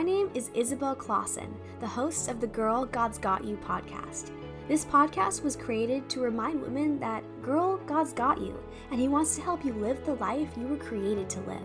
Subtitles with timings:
[0.00, 4.30] My name is Isabel Clausen, the host of the Girl God's Got You podcast.
[4.66, 8.58] This podcast was created to remind women that, girl, God's got you,
[8.90, 11.60] and He wants to help you live the life you were created to live.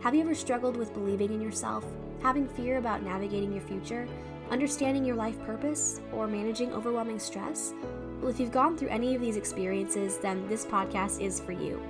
[0.00, 1.84] Have you ever struggled with believing in yourself,
[2.22, 4.06] having fear about navigating your future,
[4.52, 7.74] understanding your life purpose, or managing overwhelming stress?
[8.20, 11.82] Well, if you've gone through any of these experiences, then this podcast is for you.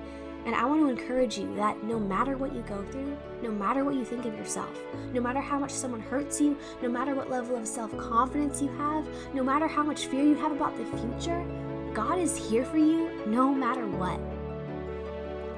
[0.46, 3.84] And I want to encourage you that no matter what you go through, no matter
[3.84, 4.70] what you think of yourself,
[5.12, 8.68] no matter how much someone hurts you, no matter what level of self confidence you
[8.78, 11.44] have, no matter how much fear you have about the future,
[11.92, 14.20] God is here for you no matter what.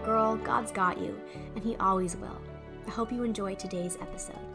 [0.06, 1.20] Girl, God's got you,
[1.54, 2.40] and He always will.
[2.86, 4.47] I hope you enjoy today's episode.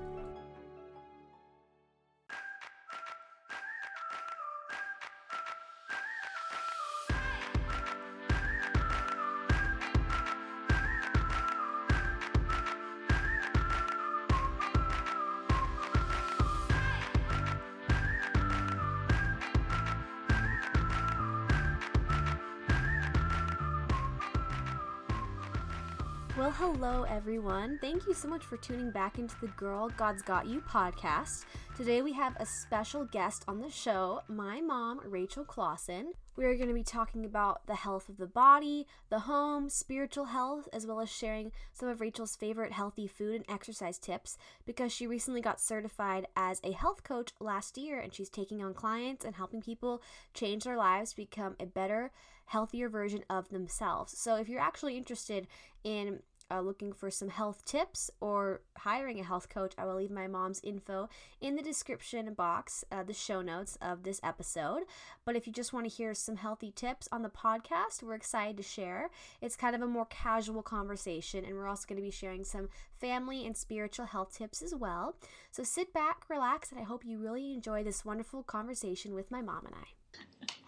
[26.43, 27.79] Well, hello everyone.
[27.79, 31.45] Thank you so much for tuning back into the Girl God's Got You podcast.
[31.77, 36.11] Today we have a special guest on the show, my mom, Rachel Clausen.
[36.35, 40.25] We are going to be talking about the health of the body, the home, spiritual
[40.25, 44.91] health, as well as sharing some of Rachel's favorite healthy food and exercise tips because
[44.91, 49.23] she recently got certified as a health coach last year and she's taking on clients
[49.23, 50.01] and helping people
[50.33, 52.11] change their lives, become a better,
[52.47, 54.17] healthier version of themselves.
[54.17, 55.47] So if you're actually interested
[55.83, 56.19] in
[56.53, 60.27] uh, looking for some health tips or hiring a health coach, I will leave my
[60.27, 61.09] mom's info
[61.41, 64.83] in the description box, uh, the show notes of this episode.
[65.25, 68.57] But if you just want to hear some healthy tips on the podcast, we're excited
[68.57, 69.09] to share.
[69.41, 72.69] It's kind of a more casual conversation, and we're also going to be sharing some
[72.99, 75.15] family and spiritual health tips as well.
[75.51, 79.41] So sit back, relax, and I hope you really enjoy this wonderful conversation with my
[79.41, 80.02] mom and I.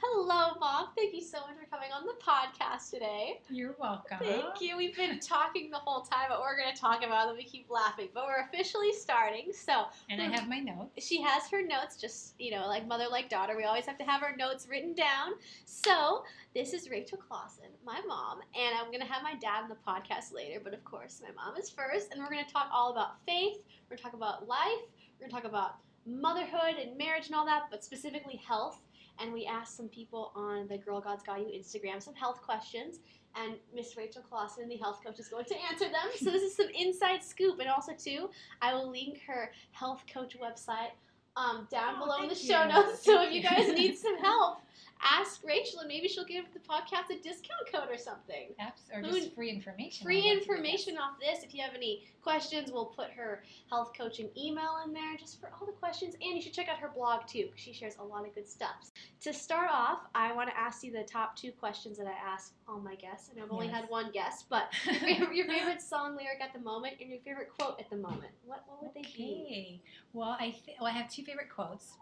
[0.08, 0.90] Hello, Mom.
[0.96, 3.42] Thank you so much for coming on the podcast today.
[3.50, 4.20] You're welcome.
[4.20, 4.78] Thank you.
[4.78, 7.70] We've been talking the whole time but we're going to talk about, and we keep
[7.70, 9.52] laughing, but we're officially starting.
[9.52, 11.04] So, And I have my notes.
[11.06, 13.58] she has her notes, just you know, like mother, like daughter.
[13.58, 15.34] We always have to have our notes written down.
[15.66, 16.24] So,
[16.54, 19.76] this is Rachel Clausen, my mom, and I'm going to have my dad on the
[19.76, 22.92] podcast later, but of course, my mom is first, and we're going to talk all
[22.92, 23.58] about faith.
[23.90, 24.86] We're going to talk about life.
[25.20, 28.80] We're going to talk about motherhood and marriage and all that, but specifically health
[29.20, 33.00] and we asked some people on the Girl God's Got You Instagram some health questions,
[33.36, 36.10] and Miss Rachel Clausen, the health coach, is going to answer them.
[36.18, 38.30] So this is some inside scoop, and also too,
[38.62, 40.92] I will link her health coach website
[41.38, 42.70] um, down Oh, below in the show you.
[42.70, 43.02] notes.
[43.04, 43.42] So if you.
[43.44, 44.60] guys need some help,
[45.06, 48.50] ask Rachel, and maybe she'll give the podcast a discount code or something.
[48.60, 50.04] Apps or just free information.
[50.06, 51.44] Free I'd love to do information off this.
[51.44, 55.50] If you have any questions, we'll put her health coaching email in there just for
[55.60, 56.16] all the questions.
[56.16, 58.48] And you should check out her blog too, because she shares a lot of good
[58.50, 58.92] stuff.
[59.22, 62.54] To start off, I want to ask you the top two questions that I ask
[62.68, 63.30] all my guests.
[63.34, 63.76] And I've only Yes.
[63.76, 67.80] had one guest, but your favorite, song lyric at the moment and your favorite quote
[67.80, 68.32] at the moment.
[68.46, 69.44] What, what would they be?
[69.46, 69.80] Okay.
[70.14, 71.94] Well, I th- well I have two favorite quotes.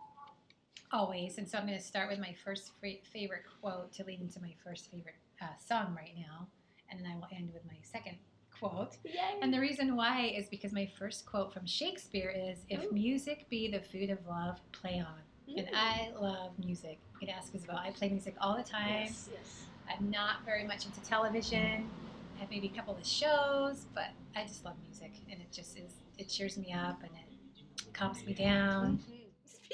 [0.93, 2.71] Always, and so I'm going to start with my first
[3.11, 6.47] favorite quote to lead into my first favorite uh, song right now,
[6.87, 8.15] and then I will end with my second
[8.59, 8.97] quote.
[9.03, 9.39] Yay.
[9.41, 12.91] And the reason why is because my first quote from Shakespeare is, "If Ooh.
[12.93, 15.19] music be the food of love, play on."
[15.57, 15.73] And Mm.
[15.73, 16.99] I love music.
[17.19, 17.77] You can ask Isabel.
[17.77, 19.05] I play music all the time.
[19.07, 19.65] Yes, yes.
[19.89, 21.89] I'm not very much into television.
[22.35, 25.75] I have maybe a couple of shows, but I just love music, and it just
[25.75, 25.95] is.
[26.19, 28.99] It cheers me up, and it calms me down.
[28.99, 29.12] Mhm.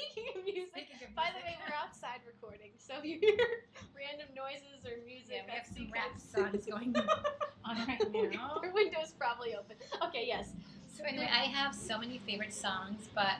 [0.00, 3.36] Speaking of music, Speaking of by the way, we're outside recording, so if you hear
[3.96, 6.94] random noises or music, Yeah, we have some rap songs going
[7.64, 8.58] on right now.
[8.62, 9.76] Their window's probably open.
[10.06, 10.52] Okay, yes.
[10.96, 13.36] So anyway, I have so many favorite songs, but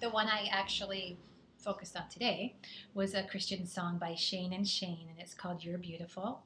[0.00, 1.16] the one I actually
[1.58, 2.54] focused on today
[2.94, 6.42] was a Christian song by Shane and Shane, and it's called "You're Beautiful."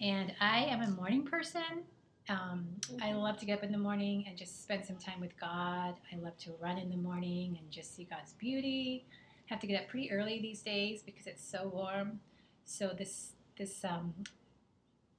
[0.00, 1.84] And I am a morning person.
[2.28, 2.66] Um,
[3.02, 5.94] I love to get up in the morning and just spend some time with God.
[6.12, 9.06] I love to run in the morning and just see God's beauty.
[9.46, 12.20] Have to get up pretty early these days because it's so warm.
[12.66, 14.12] So this this um,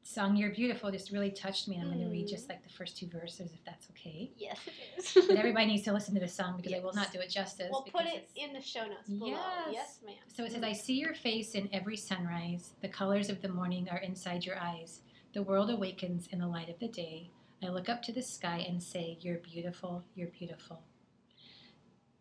[0.04, 1.80] song "You're Beautiful" just really touched me.
[1.82, 2.30] I'm going to read Mm.
[2.30, 4.30] just like the first two verses, if that's okay.
[4.38, 4.74] Yes, it
[5.18, 5.26] is.
[5.28, 7.70] But everybody needs to listen to this song because I will not do it justice.
[7.72, 9.32] we'll put it in the show notes below.
[9.32, 9.74] Yes.
[9.74, 10.16] Yes, ma'am.
[10.28, 12.74] So it says, I see your face in every sunrise.
[12.82, 15.02] The colors of the morning are inside your eyes.
[15.40, 17.32] The world awakens in the light of the day.
[17.64, 20.82] I look up to the sky and say, You're beautiful, you're beautiful.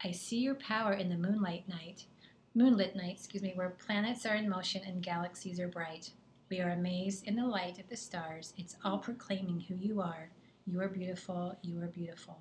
[0.04, 2.04] I see your power in the moonlight night,
[2.54, 6.12] moonlit night, excuse me, where planets are in motion and galaxies are bright.
[6.48, 8.54] We are amazed in the light of the stars.
[8.56, 10.30] It's all proclaiming who you are.
[10.64, 12.38] You are beautiful, you are beautiful.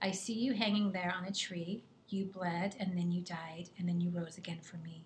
[0.00, 1.82] I see you hanging there on a tree.
[2.10, 5.04] You bled, and then you died, and then you rose again for me.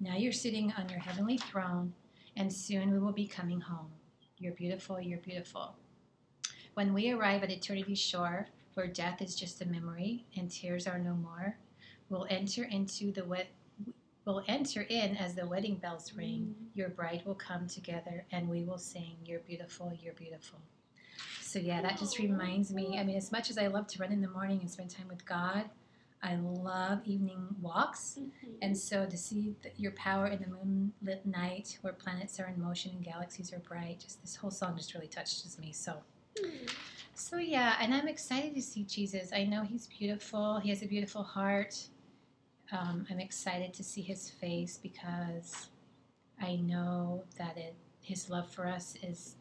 [0.00, 1.92] Now you're sitting on your heavenly throne,
[2.36, 3.92] and soon we will be coming home.
[4.40, 5.76] You're beautiful, you're beautiful.
[6.72, 10.98] When we arrive at eternity's shore, where death is just a memory and tears are
[10.98, 11.58] no more,
[12.08, 13.48] we'll enter into the wet.
[14.24, 16.54] We'll enter in as the wedding bells ring.
[16.58, 16.66] Mm.
[16.74, 20.60] Your bride will come together, and we will sing, "You're beautiful, you're beautiful."
[21.42, 22.98] So yeah, that just reminds me.
[22.98, 25.08] I mean, as much as I love to run in the morning and spend time
[25.08, 25.68] with God,
[26.22, 28.18] I love evening walks.
[28.18, 28.30] Mhm.
[28.60, 32.60] And so to see th- your power in the moonlit night where planets are in
[32.60, 35.72] motion and galaxies are bright, just this whole song just really touches me.
[35.72, 36.02] So,
[36.36, 36.70] Mm.
[37.14, 39.32] so yeah, and I'm excited to see Jesus.
[39.32, 40.58] I know he's beautiful.
[40.58, 41.88] He has a beautiful heart.
[42.70, 45.68] Um, I'm excited to see his face because
[46.38, 49.36] I know that it, his love for us is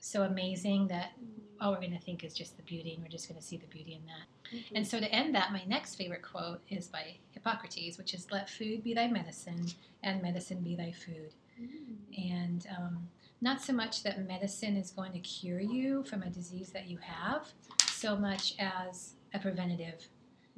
[0.00, 1.12] so amazing that
[1.60, 3.56] all we're going to think is just the beauty, and we're just going to see
[3.56, 4.26] the beauty in that.
[4.52, 4.64] Mhm.
[4.74, 8.48] And so to end that, my next favorite quote is by Hippocrates, which is "Let
[8.50, 9.66] food be thy medicine,
[10.02, 12.32] and medicine be thy food." Mm.
[12.32, 13.08] And um,
[13.40, 16.98] not so much that medicine is going to cure you from a disease that you
[16.98, 17.52] have,
[17.86, 20.08] so much as a preventative.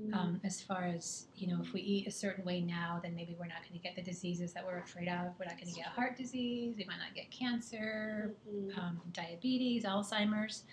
[0.01, 0.15] Mm.
[0.15, 3.35] Um, as far as you know, if we eat a certain way now, then maybe
[3.39, 5.33] we're not going to get the diseases that we're afraid of.
[5.39, 6.75] We're not going to get heart disease.
[6.77, 8.77] We might not get cancer, Mhm.
[8.79, 10.65] um, diabetes, Alzheimer's.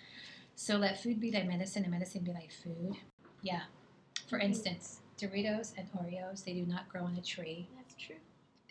[0.56, 2.98] So let food be thy medicine and medicine be thy food.
[3.42, 3.64] Yeah.
[4.28, 4.44] For Mhm.
[4.46, 7.70] instance, Doritos and Oreos, they do not grow on a tree.
[7.76, 8.20] That's true.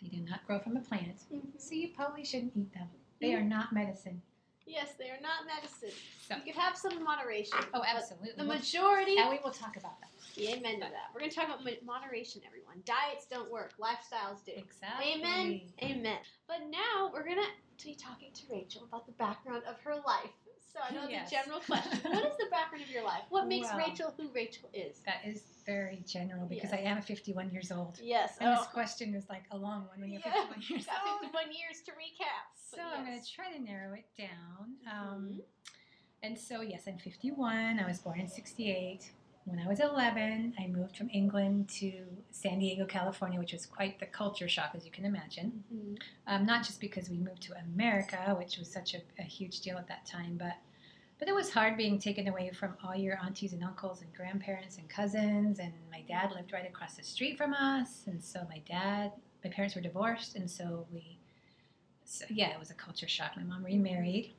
[0.01, 1.17] They do not grow from a plant.
[1.31, 1.59] Mhm.
[1.59, 2.89] So you probably shouldn't eat them.
[3.19, 4.21] They are not medicine.
[4.65, 5.91] Yes, they are not medicine.
[6.25, 7.59] So, You can have some in moderation.
[7.73, 8.31] oh, absolutely.
[8.37, 9.17] The majority.
[9.17, 10.09] and we will talk about that.
[10.35, 11.13] Yeah, amen to that.
[11.13, 12.81] We're going to talk about moderation, everyone.
[12.85, 14.53] Diets don't work, lifestyles do.
[14.53, 15.13] Exactly.
[15.13, 15.71] Amen.
[15.81, 16.19] Amen.
[16.47, 17.43] But now we're going
[17.77, 20.31] to be talking to Rachel about the background of her life.
[20.73, 21.31] So I know Yes.
[21.31, 21.99] a general question.
[22.11, 23.21] what is the background of your life?
[23.29, 24.99] What makes Well- Rachel who Rachel is?
[25.05, 26.73] That is very general because Yes.
[26.73, 27.99] I am 51 years old.
[28.01, 28.37] Yes.
[28.39, 28.55] And oh.
[28.57, 30.33] this question is like a long one when you're Yeah.
[30.47, 31.19] 51 years Got old.
[31.21, 32.45] 51 years to recap.
[32.55, 34.75] So but I'm going to try to narrow it down.
[34.91, 35.41] Um, Mhm.
[36.23, 37.79] And so, yes, I'm 51.
[37.81, 39.11] I was born in 68.
[39.45, 41.91] When I was 11, I moved from England to
[42.31, 45.63] San Diego, California, which was quite the culture shock, as you can imagine.
[45.73, 45.99] Mhm.
[46.27, 49.77] Um, not just because we moved to America, which was such a, a huge deal
[49.77, 50.55] at that time, but
[51.19, 54.77] but it was hard being taken away from all your aunties and uncles and grandparents
[54.77, 55.59] and cousins.
[55.59, 59.13] And my dad lived right across the street from us, and so my dad,
[59.43, 61.19] my parents were divorced, and so we,
[62.03, 63.37] so yeah, it was a culture shock.
[63.37, 64.33] My mom remarried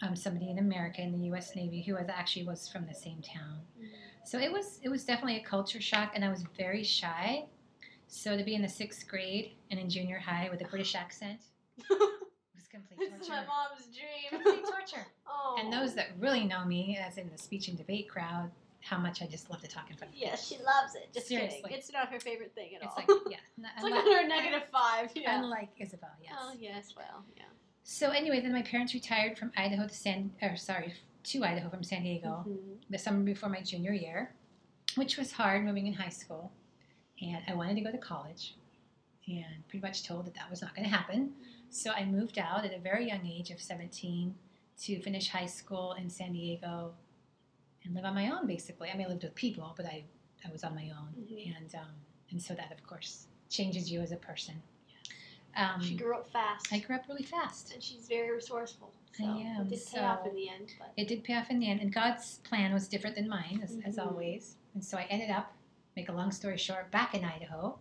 [0.00, 1.54] um, somebody in America in the U.S.
[1.54, 3.60] Navy who was actually was from the same town.
[4.30, 7.46] So it was it was definitely a culture shock, and I was very shy.
[8.06, 11.40] So to be in the sixth grade and in junior high with a British accent
[11.90, 14.30] was complete This is my mom's dream.
[14.30, 15.04] Complete torture.
[15.26, 15.56] oh.
[15.60, 19.20] And those that really know me, as in the speech and debate crowd, how much
[19.20, 20.30] I just love to talk in front of people.
[20.30, 21.12] Yes, she loves it.
[21.12, 21.62] Just Seriously.
[21.64, 21.78] kidding.
[21.78, 23.16] It's not her favorite thing at It's all.
[23.16, 23.38] like yeah,
[23.74, 25.10] it's like under a negative five.
[25.16, 25.40] Yeah.
[25.42, 26.34] unlike Isabel, yes.
[26.40, 27.42] Oh yes, well, yeah.
[27.82, 30.94] So anyway, then my parents retired from Idaho to San, or sorry,
[31.24, 32.44] to Idaho from San Diego.
[32.48, 32.78] Mhm.
[32.90, 34.34] the summer before my junior year,
[34.96, 36.50] which was hard moving in high school.
[37.20, 38.56] And I wanted to go to college
[39.28, 41.34] and pretty much told that that was not going to happen.
[41.68, 44.34] So I moved out at a very young age of 17
[44.78, 46.94] to finish high school in San Diego
[47.84, 48.90] and live on my own basically.
[48.90, 50.04] I mean, I lived with people, but I,
[50.44, 51.14] I was on my own.
[51.16, 51.56] Mhm.
[51.56, 51.94] And, um,
[52.30, 54.60] and so that, of course, changes you as a person.
[55.56, 57.72] Um, She grew up fast, I grew up really fast.
[57.72, 58.92] and she's very resourceful.
[59.16, 60.72] So I am, it did pay off in the end.
[60.78, 63.60] But It did pay off in the end, and God's plan was different than mine,
[63.62, 64.06] as, as Mhm.
[64.06, 64.56] always.
[64.74, 65.52] And so I ended up,
[65.96, 67.78] make a long story short, back in Idaho,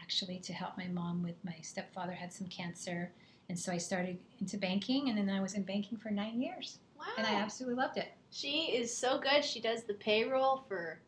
[0.00, 3.12] actually to help my mom with my stepfather had some cancer,
[3.48, 6.78] and so I started into banking, and then I was in banking for nine years,
[6.98, 8.12] wow, and I absolutely loved it.
[8.30, 9.42] she is so good.
[9.44, 11.00] She does the payroll for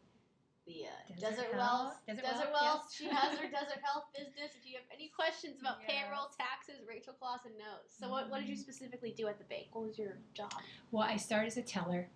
[0.70, 1.56] the uh, Desert Desert.
[1.56, 1.94] Wealth.
[2.06, 2.94] Desert Desert, Wealth, yes.
[2.96, 4.52] She has her Desert Health business.
[4.58, 5.90] If you have any questions about Yes.
[5.90, 7.90] payroll, taxes, Rachel Clausen knows.
[7.98, 8.60] So what, what did you Mhm.
[8.60, 9.68] specifically do at the bank?
[9.72, 10.52] What was your job?
[10.90, 12.08] Well, I started as a teller.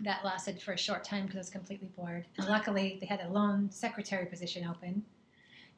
[0.00, 2.26] That lasted for a short time because I was completely bored.
[2.36, 5.04] And luckily, they had a loan secretary position open.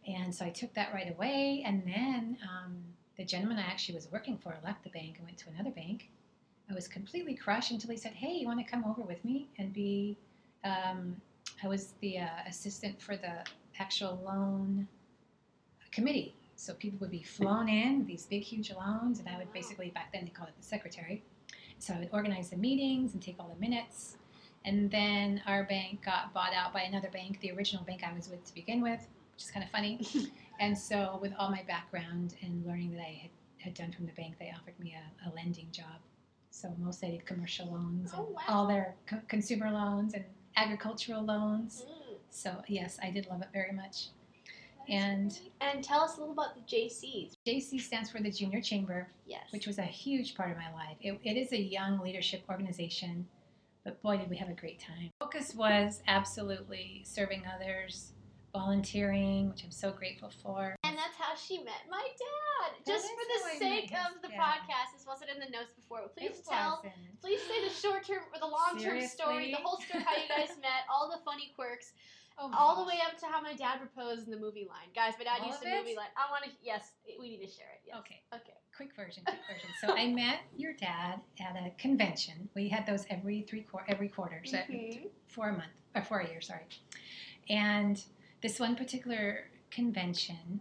[0.06, 1.62] And so I took that right away.
[1.64, 2.82] And then um,
[3.16, 6.10] the gentleman I actually was working for left the bank and went to another bank.
[6.70, 9.48] I was completely crushed until he said, Hey, you want to come over with me
[9.58, 10.16] and be.
[10.64, 11.20] Um,
[11.62, 13.44] I was the uh, assistant for the
[13.78, 14.86] actual loan
[15.90, 16.34] committee.
[16.56, 20.12] So people would be flown in, these big, huge loans, and I would basically, back
[20.12, 21.22] then they called it the secretary.
[21.78, 24.16] So I would organize the meetings and take all the minutes.
[24.64, 28.28] And then our bank got bought out by another bank, the original bank I was
[28.28, 29.00] with to begin with,
[29.34, 30.04] which is kind of funny.
[30.60, 34.12] and so, with all my background and learning that I had, had done from the
[34.12, 36.00] bank, they offered me a, a lending job.
[36.50, 38.40] So, mostly I did commercial loans and Oh, wow.
[38.48, 40.24] all their co- consumer loans and
[40.56, 41.84] agricultural loans.
[41.88, 44.08] Mm, So yes, I did love it very much.
[44.78, 45.52] that's And- great.
[45.60, 47.36] and tell us a little about the JCs.
[47.46, 49.50] JC stands for the Junior Chamber, Yes.
[49.52, 50.96] which was a huge part of my life.
[51.00, 53.28] It, it is a young leadership organization,
[53.84, 55.10] but boy, did we have a great time.
[55.20, 58.12] Focus was absolutely serving others,
[58.54, 60.74] volunteering, which I'm so grateful for.
[60.98, 62.74] That's how she met my dad.
[62.82, 66.42] That Just for the sake of the podcast, this wasn't in the notes before, please
[66.42, 66.82] It tell.
[66.82, 66.98] wasn't.
[67.22, 70.26] Please say the short term or the long term story, the whole story, how you
[70.26, 71.92] guys met, all the funny quirks,
[72.40, 74.90] Oh all the way up to how my dad proposed in the movie line.
[74.94, 76.10] Guys, my dad All used the movie line.
[76.16, 76.50] I want to.
[76.62, 77.82] Yes, we need to share it.
[77.86, 77.96] Yes.
[77.98, 78.22] Okay.
[78.34, 78.54] Okay.
[78.76, 79.70] quick version, quick version.
[79.80, 82.48] So I met your dad at a convention.
[82.54, 85.10] We had those every three quarter, every quarter, so Mhm.
[85.26, 86.62] for a month or four a year, sorry.
[87.50, 88.00] And
[88.40, 90.60] this one particular convention,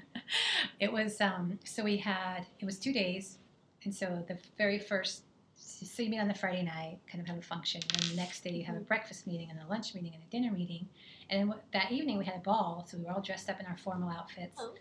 [0.80, 3.38] it was um, so we had it was two days,
[3.84, 5.22] and so the very first.
[5.56, 8.16] So you meet on the Friday night, kind of have a function, and then the
[8.16, 10.86] next day you have a breakfast meeting and a lunch meeting and a dinner meeting,
[11.30, 13.66] and then that evening we had a ball, so we were all dressed up in
[13.66, 14.56] our formal outfits.
[14.58, 14.74] Oh.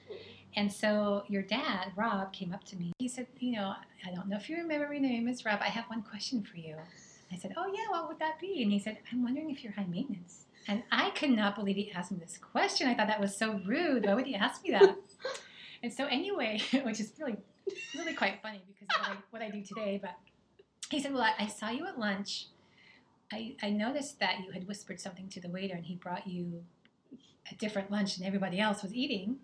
[0.56, 2.92] And so your dad, Rob, came up to me.
[3.00, 3.74] He said, You know,
[4.06, 5.60] I don't know if you remember my name is Rob.
[5.62, 6.76] I have one question for you.
[7.32, 8.64] I said, Oh, yeah, what would that be?
[8.64, 10.46] And he said, I'm wondering if you're high maintenance.
[10.68, 12.88] And I could not believe he asked me this question.
[12.88, 14.06] I thought that was so rude.
[14.06, 14.96] Why would he ask me that?
[15.84, 17.38] and so, anyway, which is really,
[17.96, 20.00] really quite funny because of what I, what I do today.
[20.02, 20.16] But
[20.90, 22.48] he said, Well, I, I saw you at lunch.
[23.32, 26.64] I, I noticed that you had whispered something to the waiter and he brought you
[27.52, 29.38] a different lunch than everybody else was eating.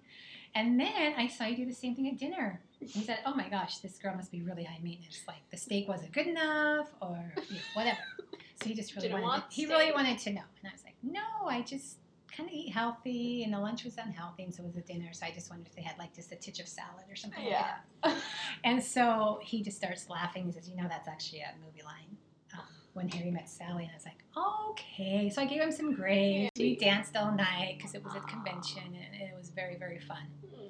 [0.55, 2.61] And then I saw you do the same thing at dinner.
[2.79, 5.21] He said, "Oh my gosh, this girl must be really high maintenance.
[5.27, 7.97] Like the steak wasn't good enough, or you know, whatever."
[8.61, 9.39] So he just really Didn't wanted.
[9.41, 11.97] want To, he really wanted to know, and I was like, "No, I just
[12.35, 15.13] kind of eat healthy, and the lunch was unhealthy, and so was the dinner.
[15.13, 17.43] So I just wondered if they had like just a titch of salad or something
[17.43, 17.75] like Yeah.
[18.03, 18.17] that."
[18.63, 20.45] And so he just starts laughing.
[20.45, 22.17] He says, "You know, that's actually a movie line."
[22.53, 22.61] Um,
[22.93, 24.23] when Harry met Sally, and I was like,
[24.69, 26.49] "Okay." So I gave him some grace.
[26.57, 30.27] We danced all night because it was a convention, and it was very, very fun.
[30.49, 30.69] Hmm.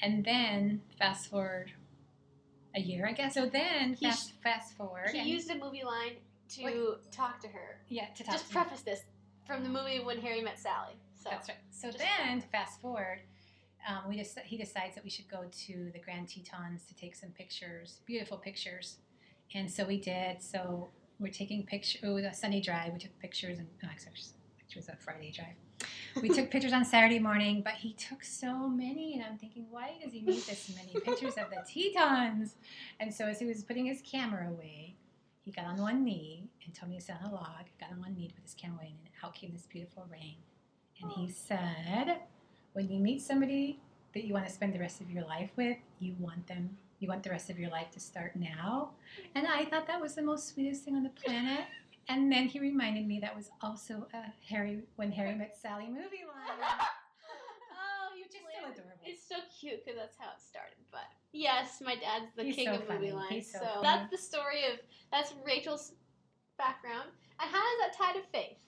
[0.00, 1.72] And then fast forward
[2.74, 3.34] a year, I guess.
[3.34, 5.10] So then He fast fast forward.
[5.10, 6.16] He used a movie line
[6.56, 7.78] to talk to her.
[7.88, 8.60] yeah to talk Just to me.
[8.60, 9.00] preface this
[9.46, 10.94] from the movie When Harry Met Sally.
[11.14, 11.58] So That's right.
[11.70, 13.20] So then fast forward,
[13.88, 17.14] um, we just he decides that we should go to the Grand Tetons to take
[17.14, 18.96] some pictures, beautiful pictures,
[19.54, 20.42] and so we did.
[20.42, 22.00] So we're taking pictures.
[22.02, 22.92] It was a Sunday drive.
[22.92, 24.12] We took pictures, and oh, actually,
[24.68, 25.54] it was a Friday drive.
[26.22, 29.92] We took pictures on Saturday morning, but he took so many, and I'm thinking, why
[30.02, 32.54] does he need this many pictures of the Tetons?
[33.00, 34.96] And so as he was putting his camera away,
[35.44, 37.66] he got on one knee and told me to sit on a log.
[37.80, 40.36] Got on one knee to put his camera away, and out came this beautiful rain.
[41.00, 41.34] And he oh.
[41.34, 42.20] said,
[42.74, 43.80] when you meet somebody
[44.14, 47.08] that you want to spend the rest of your life with, you want them, you
[47.08, 48.90] want the rest of your life to start now.
[49.34, 51.66] And I thought that was the most sweetest thing on the planet.
[52.08, 56.26] And then he reminded me that was also a Harry when Harry met Sally movie
[56.26, 56.58] line.
[56.58, 59.06] oh, you is so adorable.
[59.06, 60.82] It's so cute because that's how it started.
[60.90, 63.30] But yes, my dad's the He's king so of movie lines.
[63.30, 63.82] He's so so funny.
[63.82, 64.78] that's the story of
[65.10, 65.92] that's Rachel's
[66.58, 67.08] background.
[67.40, 68.58] And how does that tie to faith?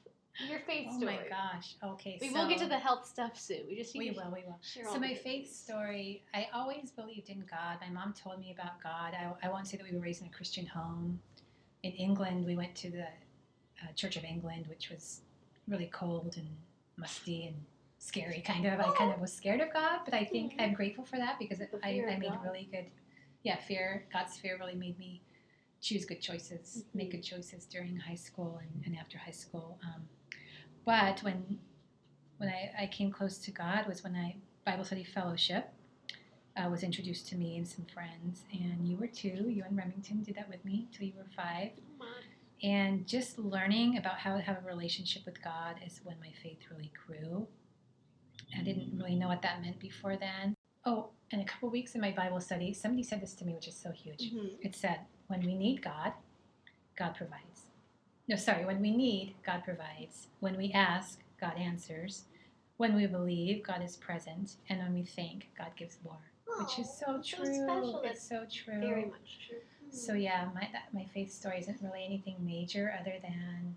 [0.49, 1.18] Your faith Oh story.
[1.18, 1.76] Oh my gosh.
[1.85, 2.18] Okay.
[2.21, 3.61] We so will get to the health stuff soon.
[3.68, 4.59] We just We will, we will.
[4.62, 7.78] So my faith story, I always believed in God.
[7.80, 9.14] My mom told me about God.
[9.14, 11.21] I, I won't say that we were raised in a Christian home.
[11.85, 15.21] In England, we went to the uh, Church of England, which was
[15.68, 16.49] really cold and
[16.97, 17.56] musty and
[18.04, 18.78] scary, kind of.
[18.80, 21.61] I kind of was scared of God, but I think I'm grateful for that because
[21.82, 22.87] I, I made really good,
[23.42, 24.06] yeah, fear.
[24.12, 25.23] God's fear really made me
[25.80, 27.12] choose good choices, make Mhm.
[27.12, 29.78] good choices during high school and, and after high school.
[29.84, 30.08] Um,
[30.84, 31.58] but when
[32.38, 35.73] when I, I came close to God was when I Bible study fellowship
[36.56, 39.49] uh, was introduced to me and some friends, and you were too.
[39.49, 41.70] You and Remington did that with me till you were five,
[42.00, 42.06] on.
[42.62, 46.58] and just learning about how to have a relationship with God is when my faith
[46.70, 47.46] really grew.
[48.58, 50.54] I didn't really know what that meant before then.
[50.84, 53.68] Oh, and a couple weeks in my Bible study, somebody said this to me, which
[53.68, 54.32] is so huge.
[54.32, 54.58] Mhm.
[54.60, 56.12] It said, when we need God,
[56.96, 57.66] God provides.
[58.28, 60.28] No, sorry, when we need, God provides.
[60.40, 62.24] When we ask, God answers.
[62.76, 64.56] When we believe, God is present.
[64.68, 66.18] And when we think, God gives more.
[66.58, 67.44] Which is Oh, so that's true.
[67.46, 68.02] special.
[68.02, 68.80] It's so true.
[68.80, 69.58] very much true.
[69.90, 73.76] So yeah, my that, my faith story isn't really anything major other than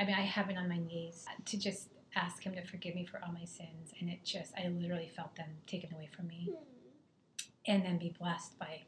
[0.00, 3.04] I mean I have been on my knees to just ask him to forgive me
[3.04, 6.48] for all my sins and it just I literally felt them taken away from me
[6.50, 6.64] Hmm.
[7.66, 8.82] and then be blessed by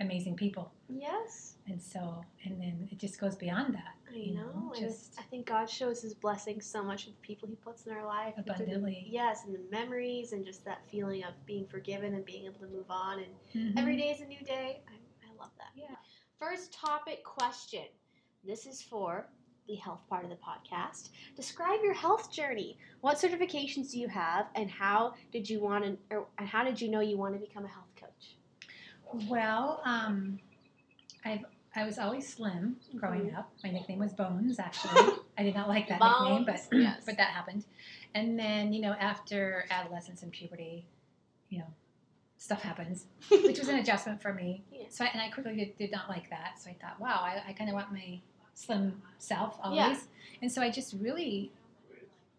[0.00, 0.72] amazing people.
[0.88, 3.94] Yes, And so and then it just goes beyond that.
[4.12, 4.72] I you know.
[4.74, 7.86] it's- just I think God shows His blessing so much with the people He puts
[7.86, 8.34] in our life.
[8.34, 9.06] through the- Abundantly.
[9.08, 12.66] yes, and the memories and just that feeling of being forgiven and being able to
[12.66, 13.20] move on.
[13.20, 13.78] And Mhm.
[13.78, 14.82] every day is a new day.
[14.88, 14.94] I,
[15.30, 15.70] I love that.
[15.76, 15.94] Yeah.
[16.38, 17.86] First topic question.
[18.42, 19.30] This is for
[19.68, 21.10] the health part of the podcast.
[21.36, 22.76] Describe your health journey.
[23.00, 26.80] What certifications do you have, and how did you want to, or and how did
[26.80, 28.36] you know you want to become a health coach?
[29.28, 30.38] Well, um,
[31.24, 31.44] I've
[31.76, 33.38] I was always slim growing Mhm.
[33.38, 33.50] up.
[33.64, 34.58] My nickname was Bones.
[34.60, 37.02] Actually, I did not like that nickname, but yes.
[37.04, 37.64] but that happened.
[38.14, 40.86] And then you know, after adolescence and puberty,
[41.48, 41.66] you know,
[42.38, 44.62] stuff happens, which was an adjustment for me.
[44.70, 44.84] Yeah.
[44.88, 46.60] So I, and I quickly did, did not like that.
[46.60, 48.20] So I thought, wow, I, I kind of want my
[48.54, 49.78] slim self always.
[49.78, 49.96] Yeah.
[50.42, 51.50] And so I just really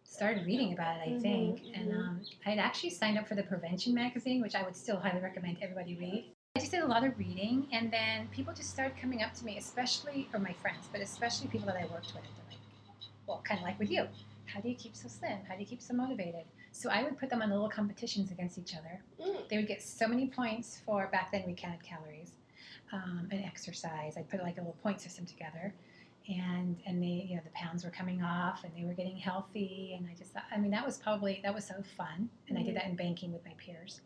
[0.04, 1.10] started reading about it.
[1.10, 2.00] I Mhm, think, and mhm.
[2.00, 5.22] um, I had actually signed up for the Prevention magazine, which I would still highly
[5.22, 6.26] recommend everybody read.
[6.56, 9.46] I just did a lot of reading, and then people just started coming up to
[9.46, 12.24] me, especially, or my friends, but especially people that I worked with.
[12.24, 12.60] They're like,
[13.28, 14.08] well, kind of like with you.
[14.46, 15.40] How do you keep so slim?
[15.50, 16.46] How do you keep so motivated?
[16.72, 19.02] So I would put them on little competitions against each other.
[19.20, 19.50] Mm.
[19.50, 22.32] They would get so many points for back then we counted calories
[22.94, 24.16] um, and exercise.
[24.18, 25.74] I'd put like a little point system together,
[26.28, 29.96] and and they you know the pounds were coming off and they were getting healthy.
[29.98, 32.30] And I just thought, I mean that was probably that was so fun.
[32.50, 32.66] And I Mhm.
[32.66, 34.02] did that in banking with my peers.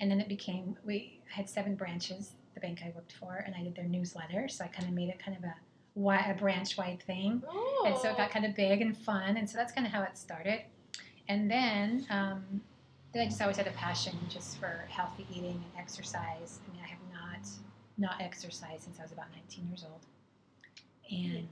[0.00, 3.62] And then it became we had seven branches the bank I worked for, and I
[3.62, 4.48] did their newsletter.
[4.48, 5.54] So I kind of made it kind of a
[6.30, 7.42] a branch wide thing.
[7.48, 7.84] Oh.
[7.86, 10.02] And so it got kind of big and fun, and so that's kind of how
[10.02, 10.62] it started.
[11.28, 12.62] And then, um,
[13.12, 16.60] then I just always had a passion just for healthy eating and exercise.
[16.68, 17.48] I mean, I have not
[17.96, 20.06] not exercised since I was about 19 years old,
[21.10, 21.48] and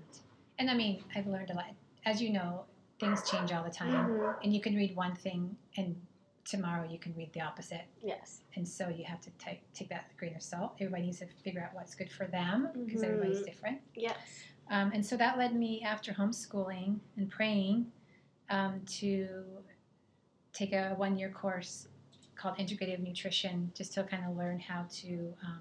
[0.59, 1.67] and I mean, I've learned a lot.
[2.07, 2.65] As you know,
[2.99, 4.43] things change all the time, Mhm.
[4.43, 6.01] and you can read one thing, and
[6.45, 7.85] tomorrow you can read the opposite.
[8.03, 8.43] Yes.
[8.55, 10.75] And so you have to take take that with a grain of salt.
[10.81, 13.05] Everybody needs to figure out what's good for them because Mhm.
[13.07, 13.81] everybody's different.
[13.95, 14.45] Yes.
[14.69, 17.93] Um, and so that led me, after homeschooling and praying,
[18.49, 19.63] um, to
[20.53, 21.89] take a one year course
[22.35, 25.61] called Integrative Nutrition just to kind of learn how to um,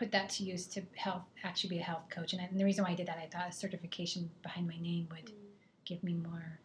[0.00, 2.32] put that to use to help actually be a health coach.
[2.32, 4.78] And, I, and the reason why I did that, I thought a certification behind my
[4.80, 5.30] name would
[5.84, 6.58] give me more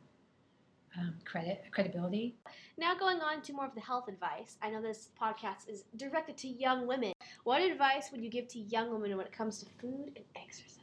[0.98, 2.38] um, credit, credibility.
[2.78, 4.56] Now going on to more of the health advice.
[4.62, 7.12] I know this podcast is directed to young women.
[7.44, 10.80] What advice would you give to young women when it comes to food and exercise?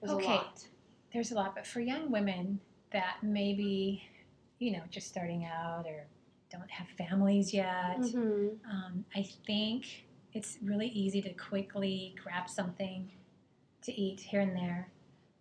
[0.00, 0.26] There's Okay.
[0.26, 0.64] a lot.
[1.12, 2.60] There's a lot, but for young women
[2.92, 4.04] that maybe,
[4.60, 6.06] you know, just starting out or
[6.48, 8.60] don't have families yet, Mhm.
[8.70, 10.03] Um, I think
[10.34, 13.10] it's really easy to quickly grab something
[13.82, 14.90] to eat here and there,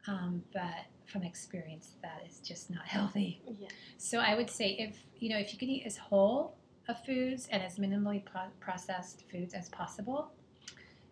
[0.07, 3.41] um, but from experience, that is just not healthy.
[3.59, 3.67] Yeah.
[3.97, 6.55] So I would say if you know if you can eat as whole
[6.87, 10.31] of foods and as minimally pro- processed foods as possible,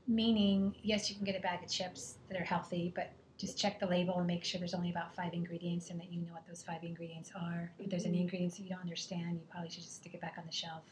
[0.08, 3.80] meaning yes, you can get a bag of chips that are healthy, but just check
[3.80, 6.46] the label and make sure there's only about five ingredients and that you know what
[6.48, 7.72] those five ingredients are.
[7.80, 8.22] If there's any Mhm.
[8.22, 10.84] ingredients that you don't understand, you probably should just stick it back on the shelf.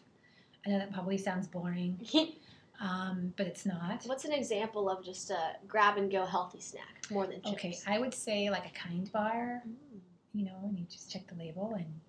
[0.66, 2.00] I know that probably sounds boring,
[2.82, 4.04] um, but it's not.
[4.06, 7.52] What's an example of just a grab and go healthy snack more than chips?
[7.54, 10.00] Okay, I would say like a kind bar, Mm.
[10.34, 12.00] you know, and you just check the label and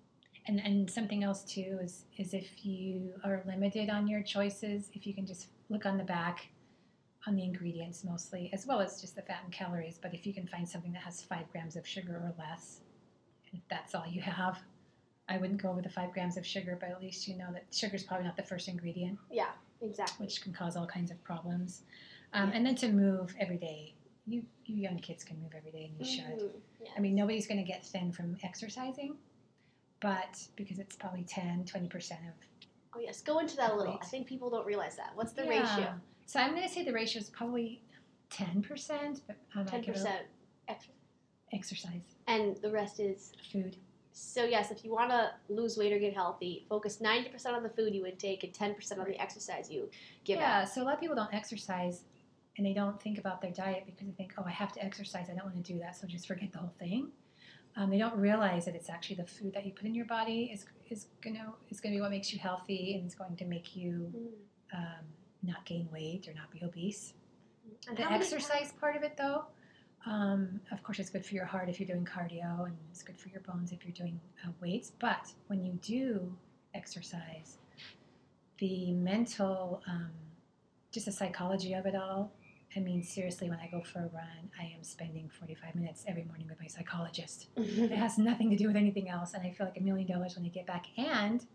[0.47, 5.05] and and something else too is is if you are limited on your choices, if
[5.05, 6.47] you can just look on the back
[7.27, 9.99] on the ingredients mostly, as well as just the fat and calories.
[10.01, 12.79] But if you can find something that has five grams of sugar or less,
[13.53, 14.59] if that's all you have,
[15.29, 17.65] I wouldn't go over the five grams of sugar, but at least you know that
[17.71, 19.51] sugar is probably not the first ingredient, Yeah,
[19.81, 20.25] exactly.
[20.25, 21.83] which can cause all kinds of problems.
[22.33, 22.55] Um, Yeah.
[22.57, 23.95] And then to move every day.
[24.27, 26.25] You, you young kids can move every day and you should.
[26.39, 26.51] Mhm.
[26.81, 26.89] Yeah.
[26.95, 29.17] I mean, nobody's going to get thin from exercising,
[29.99, 32.33] but because it's probably 10, 20% of.
[32.95, 33.97] Oh yes, go into that a little.
[34.01, 35.11] I think people don't realize that.
[35.15, 35.49] What's the Yeah.
[35.77, 35.93] ratio?
[36.27, 37.81] So I'm going to say the ratio is probably
[38.29, 40.25] 10%, but I might Ten give it a- percent
[41.53, 43.33] exercise, and the rest is.
[43.51, 43.75] food.
[44.13, 47.63] So yes, if you want to lose weight or get healthy, focus ninety percent on
[47.63, 49.89] the food you intake and ten percent on the exercise you
[50.25, 50.69] give yeah, out.
[50.69, 52.03] so a lot of people don't exercise
[52.57, 55.27] and they don't think about their diet because they think, oh, I have to exercise.
[55.31, 57.07] I don't want to do that, so just forget the whole thing.
[57.77, 60.51] Um, they don't realize that it's actually the food that you put in your body
[60.53, 63.75] is, is gonna is gonna be what makes you healthy and is going to make
[63.75, 64.77] you Mm.
[64.77, 65.05] um,
[65.43, 67.13] not gain weight or not be obese.
[67.87, 69.45] And The exercise part of it, though,
[70.05, 73.19] um, of course, it's good for your heart if you're doing cardio, and it's good
[73.19, 74.91] for your bones if you're doing uh, weights.
[74.99, 76.35] But when you do
[76.73, 77.57] exercise,
[78.57, 80.09] the mental, um,
[80.91, 82.31] just the psychology of it all.
[82.75, 86.23] I mean, seriously, when I go for a run, I am spending 45 minutes every
[86.23, 87.47] morning with my psychologist.
[87.57, 90.35] It has nothing to do with anything else, and I feel like a million dollars
[90.35, 90.85] when I get back.
[90.97, 91.45] And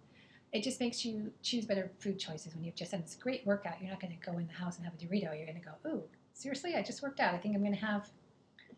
[0.52, 3.80] it just makes you choose better food choices when you've just done this great workout.
[3.80, 5.36] You're not going to go in the house and have a Dorito.
[5.36, 6.02] You're going to go, ooh,
[6.34, 7.34] seriously, I just worked out.
[7.34, 8.08] I think I'm going to have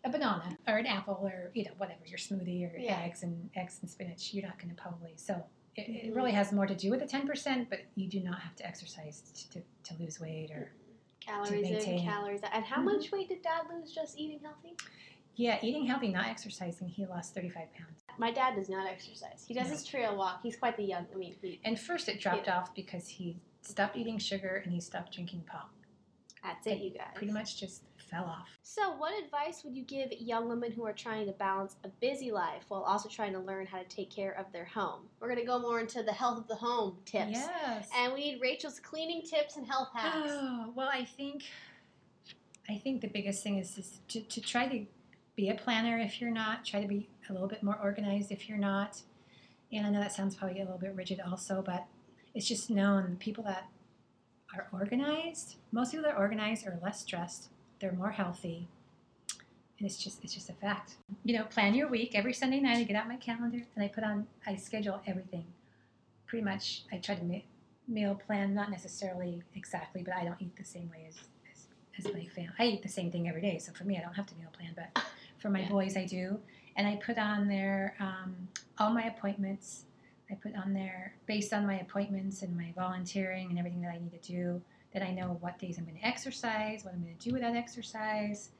[0.09, 3.01] a banana or an apple or you know whatever your smoothie or Yeah.
[3.03, 4.33] eggs and eggs and spinach.
[4.35, 5.45] You're not going to probably so.
[5.77, 6.05] It, Mhm.
[6.09, 8.67] it really has more to do with the 10%, but you do not have to
[8.67, 9.21] exercise
[9.53, 10.73] to, to lose weight or
[11.21, 12.51] calories in, calories out.
[12.53, 12.85] And how Mhm.
[12.87, 14.75] much weight did Dad lose just eating healthy?
[15.37, 18.03] Yeah, eating healthy, not exercising, he lost 35 pounds.
[18.19, 19.45] My dad does not exercise.
[19.47, 19.75] He does No.
[19.75, 20.43] his trail walk.
[20.43, 21.07] He's quite the young.
[21.13, 24.81] I mean, he, And first it dropped off because he stopped eating sugar and he
[24.81, 25.71] stopped drinking pop.
[26.49, 27.09] That's it, you guys.
[27.15, 28.49] Pretty much just fell off.
[28.63, 32.31] So, what advice would you give young women who are trying to balance a busy
[32.31, 35.03] life while also trying to learn how to take care of their home?
[35.21, 37.33] We're going to go more into the health of the home tips.
[37.33, 37.89] Yes.
[37.97, 40.31] And we need Rachel's cleaning tips and health hacks.
[40.31, 41.45] Oh, well, I think
[42.69, 44.85] I think the biggest thing is, is to, to try to
[45.37, 46.65] be a planner if you're not.
[46.65, 49.03] Try to be a little bit more organized if you're not.
[49.73, 51.87] And I know that sounds probably a little bit rigid also, but
[52.35, 53.69] it's just known people that
[54.55, 57.49] are organized, most people that are organized are less stressed,
[57.81, 58.69] they're more healthy.
[59.79, 60.97] And it's just it's just a fact.
[61.25, 62.13] You know, plan your week.
[62.15, 65.45] Every Sunday night I get out my calendar and I put on I schedule everything.
[66.27, 67.39] Pretty much I try to ma-
[67.87, 71.15] meal plan, not necessarily exactly, but I don't eat the same way as,
[71.53, 71.69] as,
[72.07, 72.51] as my family.
[72.59, 74.51] I eat the same thing every day, so for me, I don't have to meal
[74.53, 75.03] plan, but
[75.39, 75.69] for my Yeah.
[75.71, 76.39] boys, I do.
[76.77, 79.85] And I put on there um, all my appointments.
[80.31, 83.99] I put on there, based on my appointments and my volunteering and everything that I
[83.99, 84.63] need to do,
[84.93, 87.43] that I know what days I'm going to exercise, what I'm going to do with
[87.43, 88.51] that exercise.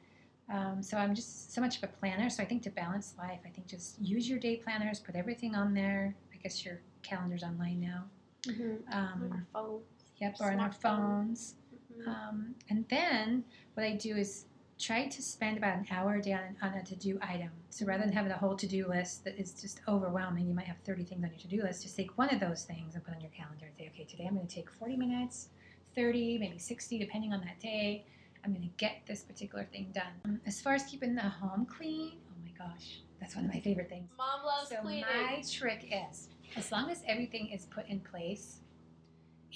[0.51, 2.29] Um, so I'm just so much of a planner.
[2.29, 5.55] So I think to balance life, I think just use your day planners, put everything
[5.55, 6.15] on there.
[6.33, 8.03] I guess your calendar's online now.
[8.47, 8.91] Mm-hmm.
[8.91, 9.81] Um, On our phone.
[10.17, 11.55] Yep, or on our phones.
[11.93, 12.07] Mhm.
[12.07, 14.45] Um, and then what I do is
[14.79, 17.49] try to spend about an hour a day on, on a to do item.
[17.69, 20.67] So rather than having a whole to do list that is just overwhelming, you might
[20.67, 23.03] have 30 things on your to do list, just take one of those things and
[23.03, 25.49] put on your calendar and say, okay, today I'm going to take 40 minutes,
[25.95, 28.05] 30, maybe 60, depending on that day.
[28.45, 30.13] I'm going to get this particular thing done.
[30.23, 33.59] Um, As far as keeping the home clean, oh my gosh, that's one of my
[33.59, 34.07] favorite things.
[34.17, 35.03] Mom loves So cleaning.
[35.13, 38.61] my trick is, as long as everything is put in place,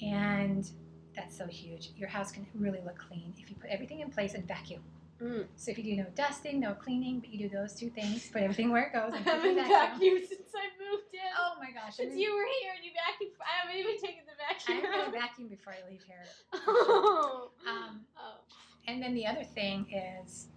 [0.01, 0.69] and
[1.15, 4.33] that's so huge, your house can really look clean if you put everything in place
[4.33, 4.81] and vacuum.
[5.23, 5.45] Mm.
[5.55, 8.41] So if you do no dusting, no cleaning, but you do those two things, put
[8.41, 10.17] everything where it goes I haven't vacuum.
[10.17, 11.19] vacuumed since I moved in.
[11.39, 11.95] Oh my gosh!
[11.95, 14.91] Since you were here and you vacuumed, I haven't even taken the vacuum.
[14.93, 16.25] I'm gonna vacuum before I leave here.
[16.53, 17.51] oh.
[17.67, 18.41] Um, oh.
[18.88, 19.88] And then the other thing
[20.25, 20.47] is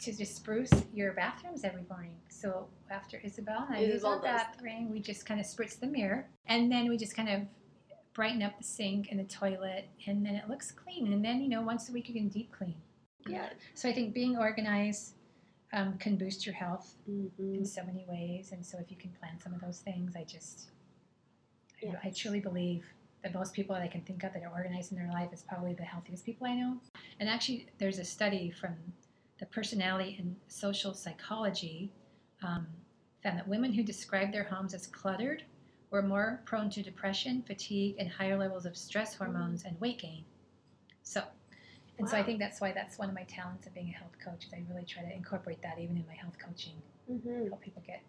[0.00, 2.16] to just spruce your bathrooms every morning.
[2.28, 6.28] So after Isabel and I use our bathroom, we just kind of spritz the mirror,
[6.46, 7.42] and then we just kind of
[8.14, 11.12] brighten up the sink and the toilet, and then it looks clean.
[11.12, 12.76] And then you know once a week you can deep clean.
[13.24, 13.56] Good.
[13.74, 15.14] So I think being organized
[15.72, 17.54] um, can boost your health Mm-hmm.
[17.54, 20.24] in so many ways, and so if you can plan some of those things, I
[20.24, 20.70] just
[21.82, 21.96] I- Yes.
[22.04, 22.84] I truly believe
[23.22, 25.42] that most people that I can think of that are organized in their life is
[25.42, 26.78] probably the healthiest people I know.
[27.20, 28.74] And actually, there's a study from
[29.38, 31.90] the personality and social psychology
[32.42, 32.66] um,
[33.22, 35.42] found that women who described their homes as cluttered
[35.90, 40.24] were more prone to depression, fatigue, and higher levels of stress hormones and weight gain.
[41.02, 41.22] So,
[41.98, 44.16] and so I think that's why that's one of my talents of being a health
[44.24, 46.74] coach is I really try to incorporate that even in my health coaching,
[47.10, 47.48] Mm-hmm.
[47.48, 48.00] help people get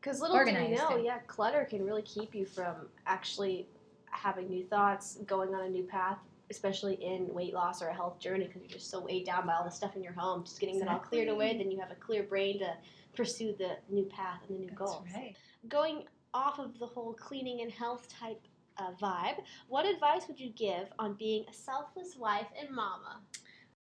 [0.00, 2.74] Because little do you know, and- yeah, clutter can really keep you from
[3.06, 3.66] actually
[4.10, 6.18] having new thoughts, going on a new path,
[6.50, 9.54] especially in weight loss or a health journey, because you're just so weighed down by
[9.54, 10.44] all the stuff in your home.
[10.44, 12.74] Just getting that all cleared away, then you have a clear brain to
[13.16, 15.06] pursue the new path and the new That's goals.
[15.14, 15.34] right.
[15.68, 18.42] Going off of the whole cleaning and health type
[18.78, 19.36] uh, vibe,
[19.68, 23.20] what advice would you give on being a selfless wife and mama?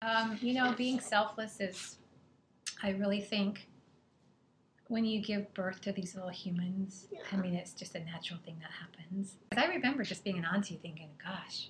[0.01, 1.97] Um, you know, being selfless is,
[2.83, 3.67] I really think,
[4.87, 8.57] when you give birth to these little humans, I mean, it's just a natural thing
[8.59, 9.37] that happens.
[9.49, 11.69] 'Cause I remember just being an auntie thinking, gosh,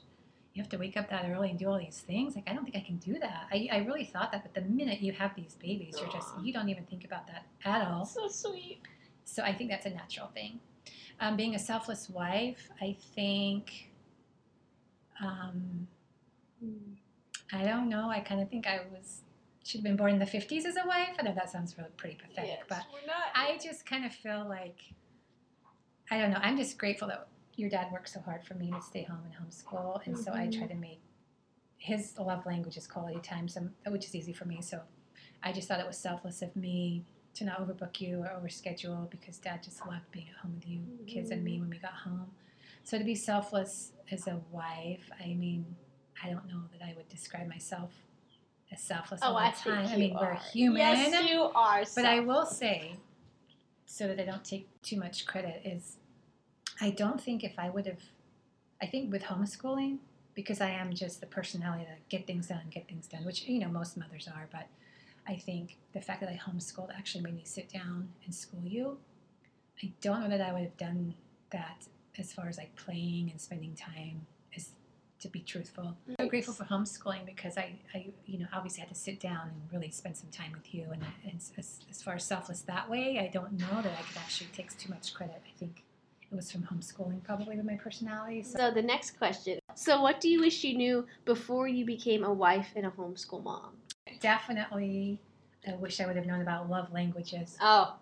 [0.54, 2.36] you have to wake up that early and do all these things.
[2.36, 3.48] Like, I don't think I can do that.
[3.52, 6.52] I, I really thought that, but the minute you have these babies, you're just, you
[6.52, 8.06] don't even think about that at all.
[8.06, 8.80] So sweet.
[9.24, 10.60] So I think that's a natural thing.
[11.22, 13.92] Um, being a selfless wife, I think,
[15.24, 15.88] um,
[17.54, 18.10] I don't know.
[18.10, 19.22] I kind of think I was
[19.64, 21.10] should have been born in the fifties as a wife.
[21.20, 22.84] I know that sounds really pretty pathetic, Yes, but.
[23.36, 24.80] I just kind of feel like
[26.10, 26.40] I don't know.
[26.42, 29.34] I'm just grateful that your dad worked so hard for me to stay home and
[29.34, 31.02] homeschool, and so I try to make
[31.78, 34.62] his love language is quality time, so, which is easy for me.
[34.62, 34.82] So
[35.44, 39.38] I just thought it was selfless of me to not overbook you or overschedule because
[39.38, 41.62] dad just loved being at home with you kids and me mm.
[41.62, 42.28] when we got home.
[42.84, 45.66] So to be selfless as a wife, I mean,
[46.24, 47.92] I don't know that I would describe myself
[48.72, 49.88] as selfless all oh, the I time.
[49.88, 50.34] think you I mean, are.
[50.34, 50.78] we're human.
[50.80, 51.84] Yes, you are.
[51.96, 52.96] But I will say,
[53.86, 55.98] so that I don't take too much credit, is
[56.80, 58.02] I don't think if I would have,
[58.82, 59.98] I think with homeschooling,
[60.34, 63.60] because I am just the personality to get things done, get things done, which, you
[63.60, 64.68] know, most mothers are, but
[65.32, 68.98] I think the fact that I homeschooled actually made me sit down and school you.
[69.82, 71.16] I don't know that I would have done
[71.52, 71.88] that
[72.20, 74.72] as far as like playing and spending time as
[75.22, 75.96] to be truthful.
[76.20, 79.62] I'm grateful for homeschooling because I, I, you know, obviously had to sit down and
[79.72, 80.88] really spend some time with you.
[80.92, 84.18] And, and as, as far as selfless that way, I don't know that I could
[84.18, 85.42] actually take too much credit.
[85.48, 85.84] I think
[86.30, 88.44] it was from homeschooling probably with my personality.
[88.44, 89.60] So So the next question.
[89.76, 93.44] So what do you wish you knew before you became a wife and a homeschool
[93.44, 93.78] mom?
[94.22, 95.20] Definitely,
[95.68, 97.58] I wish I would have known about love languages.
[97.62, 97.98] Oh,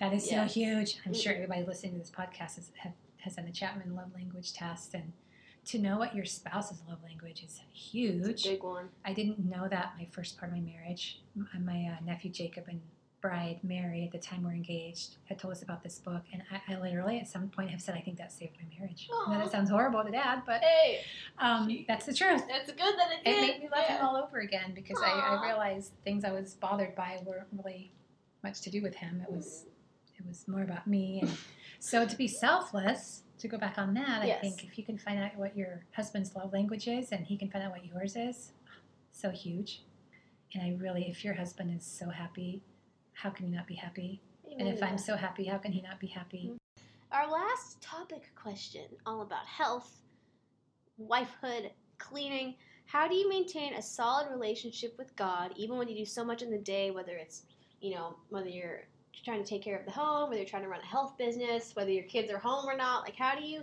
[0.00, 0.52] That is Yes.
[0.52, 0.98] so huge.
[1.06, 1.36] I'm sure Mm.
[1.36, 4.92] everybody listening to this podcast has, have, has done the Chapman love language test.
[4.94, 5.12] And
[5.66, 8.44] to know what your spouse's love language is huge.
[8.44, 8.90] big one.
[9.06, 11.22] I didn't know that my first part of my marriage.
[11.34, 12.82] M- My uh, nephew Jacob and
[13.20, 16.22] bride Mary, at the time we're engaged, had told us about this book.
[16.32, 19.08] And I, I literally at some point have said, I think that saved my marriage.
[19.12, 19.38] Aw.
[19.38, 21.00] that sounds horrible to dad, but Hey,
[21.38, 22.42] um, that's the truth.
[22.48, 23.40] that's good that it It did.
[23.40, 23.98] made me love Yeah.
[23.98, 27.92] him all over again because I, I realized things I was bothered by weren't really
[28.42, 29.22] much to do with him.
[29.28, 29.64] It was
[30.18, 31.20] it was more about me.
[31.22, 31.36] And
[31.78, 34.38] so to be selfless, to go back on that, Yes.
[34.38, 37.36] I think if you can find out what your husband's love language is and he
[37.36, 38.52] can find out what yours is,
[39.12, 39.82] so huge.
[40.54, 42.62] And I really, if your husband is so happy,
[43.16, 44.20] how can you not be happy?
[44.58, 46.50] And if I'm so happy, how can he not be happy?
[46.52, 46.56] Mm-hmm.
[47.12, 49.90] Our last topic question, all about health,
[51.00, 52.54] wifehood, cleaning.
[52.84, 56.42] How do you maintain a solid relationship with God even when you do so much
[56.42, 57.42] in the day, whether it's,
[57.80, 58.82] you know, whether you're
[59.24, 61.74] trying to take care of the home, whether you're trying to run a health business,
[61.74, 63.02] whether your kids are home or not?
[63.02, 63.62] Like, how do you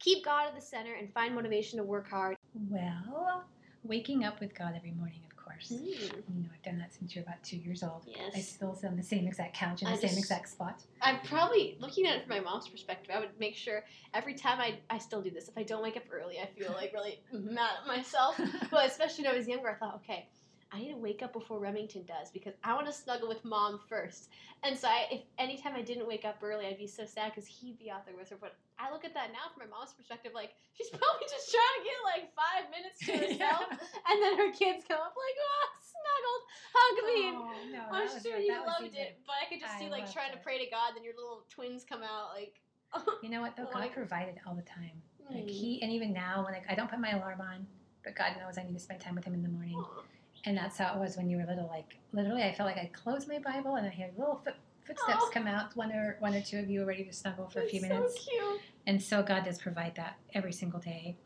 [0.00, 2.36] keep God at the center and find motivation to work hard?
[2.68, 3.44] Well,
[3.84, 5.20] waking up with God every morning,
[5.68, 5.80] course.
[5.80, 8.02] Mm, You know, I've done that since you're about two years old.
[8.06, 8.32] Yes.
[8.34, 10.80] I still sit on the same exact couch in the I same exact spot.
[11.00, 13.10] I'm probably looking at it from my mom's perspective.
[13.14, 15.48] I would make sure every time I, I still do this.
[15.48, 18.40] If I don't wake up early, I feel like really mad at myself.
[18.70, 20.26] But especially when I was younger, I thought, okay,
[20.72, 23.78] I need to wake up before Remington does because I want to snuggle with mom
[23.88, 24.30] first.
[24.64, 27.46] And so, I, if anytime I didn't wake up early, I'd be so sad because
[27.46, 28.38] he'd be out there with her.
[28.40, 31.76] But I look at that now from my mom's perspective, like she's probably just trying
[31.76, 35.66] to get like five minutes to herself, and then her kids come up like, oh,
[35.92, 37.20] snuggled, hug me.
[37.36, 40.32] Oh, no, I'm sure you loved it, but I could just I see like trying
[40.32, 42.56] to pray to God, then your little twins come out like.
[43.22, 43.68] You know what though?
[43.72, 45.00] Like- God provided all the time.
[45.30, 45.50] Like mm.
[45.50, 47.66] He and even now, when I, I don't put my alarm on,
[48.04, 49.76] but God knows I need to spend time with Him in the morning.
[49.76, 50.02] Aw.
[50.44, 51.68] And that's how it was when you were little.
[51.68, 55.28] Like literally, I felt like I closed my Bible and I heard little foot, footsteps
[55.32, 55.76] come out.
[55.76, 58.24] One or one or two of you were ready to snuggle for a few minutes.
[58.24, 58.60] So cute.
[58.86, 61.16] And so God does provide that every single day.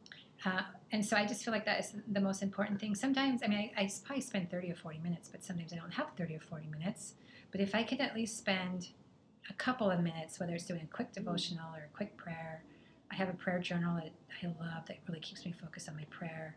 [0.44, 2.94] Uh, and so I just feel like that is the most important thing.
[2.94, 5.94] Sometimes, I mean, I, I probably spend 30 or 40 minutes, but sometimes I don't
[5.94, 7.14] have 30 or 40 minutes.
[7.50, 8.88] But if I could at least spend
[9.48, 12.64] a couple of minutes, whether it's doing a quick devotional or a quick prayer,
[13.10, 16.04] I have a prayer journal that I love that really keeps me focused on my
[16.10, 16.56] prayer.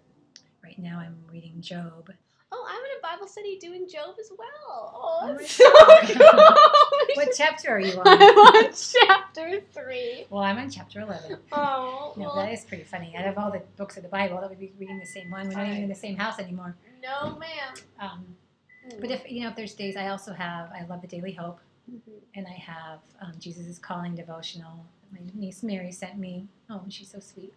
[0.63, 2.11] Right now, I'm reading Job.
[2.51, 4.47] Oh, I'm in a Bible study doing Job as well.
[4.95, 5.71] Oh, Oh that's so
[6.17, 7.15] cool.
[7.15, 8.07] What chapter are you on?
[8.07, 10.25] I'm on chapter three.
[10.29, 11.37] Well, I'm on chapter 11.
[11.51, 13.15] Oh, No, well, that is pretty funny.
[13.15, 15.47] Out of all the books of the Bible, that would be reading the same one.
[15.47, 16.75] We're not even in the same house anymore.
[17.03, 17.73] no, ma'am.
[17.99, 18.25] Um,
[18.99, 20.71] but if you know, if there's days, I also have.
[20.71, 21.59] I love the Daily Hope,
[21.91, 21.99] Mhm.
[22.35, 24.85] and I have um, Jesus is Calling devotional.
[25.11, 26.47] My niece Mary sent me.
[26.69, 27.53] Oh, she's so sweet,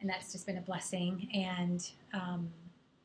[0.00, 1.28] and that's just been a blessing.
[1.34, 2.48] And um,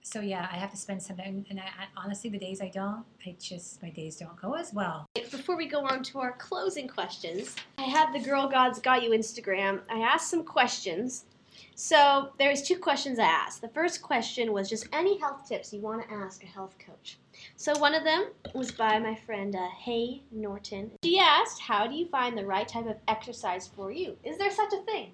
[0.06, 1.44] so yeah, I have to spend some time.
[1.50, 4.72] And I, I, honestly, the days I don't, I just my days don't go as
[4.72, 5.08] well.
[5.15, 9.10] Before we go on to our closing questions, I had the Girl Gods Got You
[9.10, 9.82] Instagram.
[9.89, 11.26] I asked some questions.
[11.74, 13.62] So there's two questions I asked.
[13.62, 17.18] The first question was just any health tips you want to ask a health coach.
[17.56, 20.91] So one of them was by my friend uh, Hay Norton.
[21.04, 24.18] She asked, "How do you find the right type of exercise for you?
[24.24, 25.13] Is there such a thing?"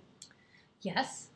[0.82, 1.31] Yes,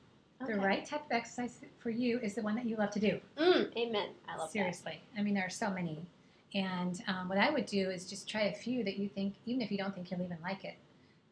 [0.45, 3.19] the right type of exercise for you is the one that you love to do.
[3.37, 4.09] Mm, amen.
[4.27, 4.99] I love Seriously.
[5.17, 5.99] I mean, there are so many.
[6.53, 9.61] And um, what I would do is just try a few that you think, even
[9.61, 10.75] if you don't think you'll even like it.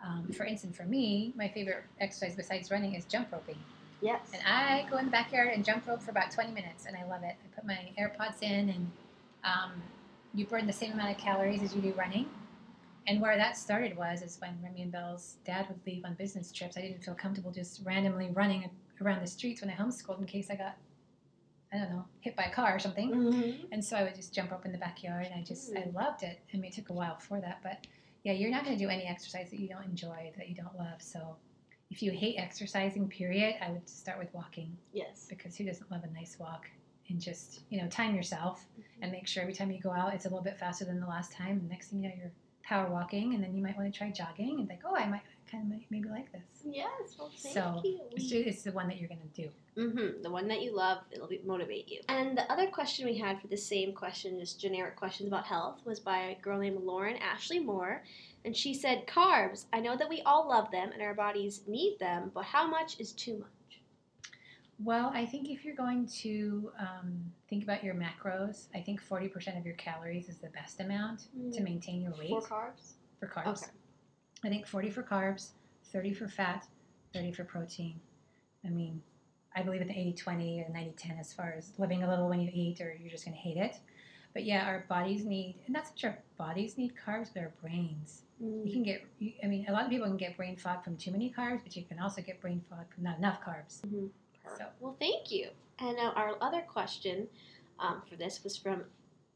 [0.04, 3.58] Um, for instance, for me, my favorite exercise besides running is jump roping.
[4.02, 4.20] Yes.
[4.34, 7.06] And I go in the backyard and jump rope for about 20 minutes, and I
[7.06, 7.36] love it.
[7.42, 8.92] I put my AirPods in, and
[9.46, 9.72] um,
[10.34, 12.28] you burn the same amount of calories as you do running.
[13.08, 16.52] And where that started was is when Remy and Belle's dad would leave on business
[16.52, 16.78] trips.
[16.78, 18.70] I didn't feel comfortable just randomly running
[19.02, 20.78] around the streets when I homeschooled in case I got,
[21.72, 23.10] I don't know, hit by a car or something.
[23.12, 23.68] Mhm.
[23.72, 25.94] And so I would just jump up in the backyard, and I just I Mm.
[25.94, 26.40] loved it.
[26.54, 27.88] I mean, it took a while for that, but
[28.24, 30.76] yeah, you're not going to do any exercise that you don't enjoy, that you don't
[30.78, 31.02] love.
[31.02, 31.36] So
[31.90, 35.28] if you hate exercising, period, I would start with walking Yes.
[35.28, 36.70] because who doesn't love a nice walk?
[37.10, 38.66] And just you know, time yourself
[39.02, 41.06] and make sure every time you go out, it's a little bit faster than the
[41.08, 41.58] last time.
[41.60, 42.32] And next thing you know, you're
[42.64, 45.22] power walking, and then you might want to try jogging and think, oh, I might
[45.54, 46.42] kind of maybe like this.
[46.66, 47.16] Yes.
[47.18, 48.00] Well, thank So, you.
[48.16, 49.50] It's, it's the one that you're going to do.
[49.78, 50.22] Mm-hmm.
[50.24, 52.02] The one that you love, it'll be, motivate you.
[52.10, 55.82] And the other question we had for the same question, just generic questions about health,
[55.86, 58.04] was by a girl named Lauren Ashley Moore.
[58.46, 61.98] And she said, Carbs, I know that we all love them and our bodies need
[62.00, 63.50] them, but how much is too much?
[64.84, 69.58] Well, I think if you're going to um, think about your macros, I think 40%
[69.58, 72.94] of your calories is the best amount to maintain your weight Four carbs.
[73.20, 73.64] for carbs.
[73.64, 73.72] Okay.
[74.44, 75.50] I think 40 for carbs,
[75.92, 76.68] 30 for fat,
[77.14, 78.00] 30 for protein.
[78.66, 79.02] I mean,
[79.56, 82.28] I believe in the 80 20 and 90 10 as far as living a little
[82.28, 83.78] when you eat or you're just going to hate it.
[84.34, 88.24] But yeah, our bodies need, and that's what our bodies need carbs, but our brains.
[88.44, 88.66] Mm.
[88.66, 89.06] You can get,
[89.44, 91.76] I mean, a lot of people can get brain fog from too many carbs, but
[91.76, 93.82] you can also get brain fog from not enough carbs.
[94.58, 95.50] So, Well, thank you.
[95.80, 97.28] And now our other question
[97.80, 98.84] um, for this was from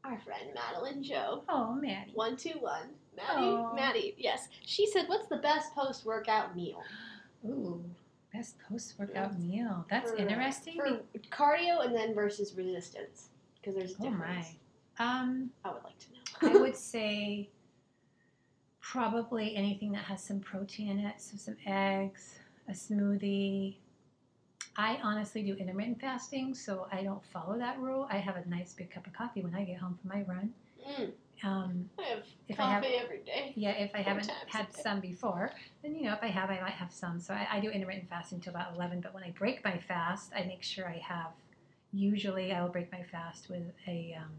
[0.04, 1.42] our friend Madeline Joe.
[1.48, 2.12] oh, Maddie.
[2.14, 2.88] One two one.
[3.16, 3.74] Maddie, Aw.
[3.74, 4.48] Maddie, yes.
[4.64, 6.82] She said, "What's the best post-workout meal
[7.44, 7.82] Ooh,
[8.32, 9.84] best post workout meal.
[9.90, 10.76] That's For- interesting.
[10.76, 13.28] for cardio and then versus resistance?
[13.60, 14.46] Because there's a oh, difference.
[14.98, 15.20] my.
[15.20, 16.58] Um, I would like to know.
[16.58, 17.48] I would say
[18.80, 23.76] probably anything that has some protein in it, so some eggs, a smoothie.
[24.78, 28.06] I honestly do intermittent fasting, so I don't follow that rule.
[28.10, 30.54] I have a nice big cup of coffee when I get home from my run.
[30.88, 31.12] Mm,
[31.42, 33.52] Um, I have If I have- coffee every day.
[33.56, 36.72] yeah, if I haven't had some before, then you know, if I have, I might
[36.74, 37.18] have some.
[37.20, 39.00] So I, I do intermittent fasting until about 11.
[39.00, 41.32] But when I break my fast, I make sure I have.
[41.92, 44.30] Usually, I will break my fast with a um,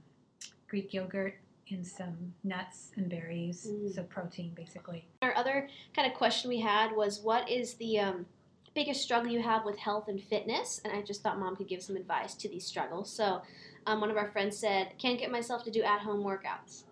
[0.70, 1.36] Greek yogurt
[1.72, 3.94] and some nuts and berries, Mm.
[3.94, 5.06] so protein basically.
[5.22, 8.26] Our other kind of question we had was, "What is the um,
[8.74, 11.84] biggest struggle you have with health and fitness?" And I just thought mom could give
[11.84, 13.12] some advice to these struggles.
[13.12, 13.42] So,
[13.86, 16.84] um, one of our friends said, "Can't get myself to do at-home workouts."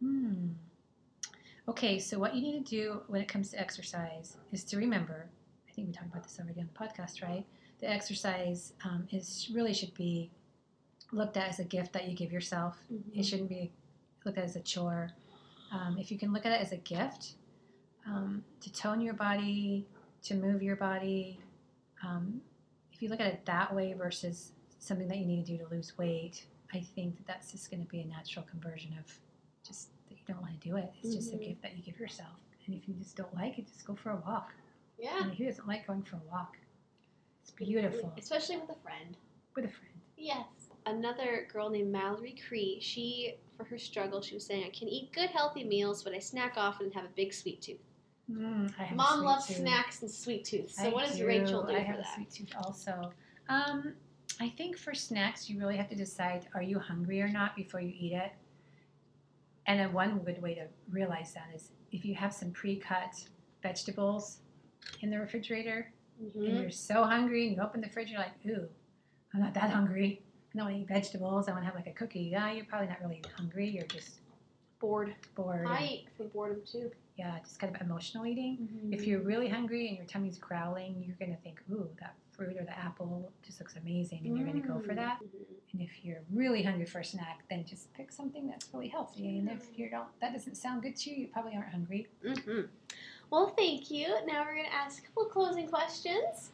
[0.00, 0.48] Hmm.
[1.68, 5.28] Okay, so what you need to do when it comes to exercise is to remember.
[5.68, 7.44] I think we talked about this already on the podcast, right?
[7.80, 10.30] The exercise um, is really should be
[11.12, 12.82] looked at as a gift that you give yourself.
[13.14, 13.72] It shouldn't be
[14.24, 15.10] looked at as a chore.
[15.72, 17.34] Um, if you can look at it as a gift,
[18.06, 19.86] um, to tone your body,
[20.22, 21.40] to move your body,
[22.04, 22.40] um,
[22.92, 25.70] if you look at it that way versus something that you need to do to
[25.70, 29.06] lose weight, I think that that's just going to be a natural conversion of
[29.66, 30.90] just that you don't want to do it.
[31.02, 31.44] It's just a Mhm.
[31.48, 32.36] gift that you give yourself.
[32.66, 34.52] And if you just don't like it, just go for a walk.
[34.98, 36.58] Yeah, And who doesn't like going for a walk?
[37.42, 39.16] It's beautiful especially with a friend.
[39.56, 39.94] with a friend.
[40.16, 40.46] Yes.
[40.86, 45.12] Another girl named Mallory Cree, she, for her struggle, she was saying, I can eat
[45.12, 47.80] good, healthy meals, but I snack often and have a big sweet tooth.
[48.30, 49.56] Mm, I have a Mom loves tooth.
[49.56, 50.70] snacks and sweet tooth.
[50.70, 51.26] So, I what does do.
[51.26, 52.06] Rachel do I for have that?
[52.06, 53.12] a sweet tooth also.
[53.48, 53.94] Um,
[54.40, 57.80] I think for snacks, you really have to decide are you hungry or not before
[57.80, 58.32] you eat it.
[59.66, 63.24] And then one good way to realize that is if you have some pre-cut
[63.62, 64.38] vegetables
[65.02, 66.60] in the refrigerator and Mhm.
[66.62, 68.68] you're so hungry and you open the fridge, you're like, ooh,
[69.34, 70.22] I'm not that hungry.
[70.54, 71.48] I don't want to eat vegetables.
[71.48, 72.22] I want to have like a cookie.
[72.22, 73.68] Yeah, you're probably not really hungry.
[73.68, 74.19] You're just
[74.80, 75.14] Bored.
[75.34, 75.66] bored.
[75.68, 76.90] I eat from boredom too.
[77.18, 78.56] yeah, just kind of emotional eating.
[78.62, 78.92] Mm-hmm.
[78.94, 82.56] If you're really hungry and your tummy's growling, you're going to think, ooh, that fruit
[82.58, 85.18] or the apple just looks amazing, and you're going to go for that.
[85.22, 85.28] Mhm.
[85.72, 89.36] And if you're really hungry for a snack, then just pick something that's really healthy.
[89.38, 92.08] And if you don't, that doesn't sound good to you, you probably aren't hungry.
[92.24, 92.68] Mhm.
[93.28, 94.06] Well, thank you.
[94.26, 96.50] Now we're going to ask a couple of closing questions.